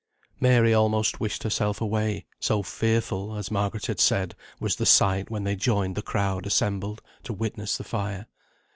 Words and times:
Mary 0.39 0.73
almost 0.73 1.19
wished 1.19 1.43
herself 1.43 1.79
away, 1.79 2.25
so 2.39 2.63
fearful 2.63 3.35
(as 3.37 3.51
Margaret 3.51 3.85
had 3.85 3.99
said) 3.99 4.33
was 4.59 4.77
the 4.77 4.85
sight 4.87 5.29
when 5.29 5.43
they 5.43 5.55
joined 5.55 5.93
the 5.95 6.01
crowd 6.01 6.47
assembled 6.47 7.03
to 7.21 7.33
witness 7.33 7.77
the 7.77 7.83
fire. 7.83 8.25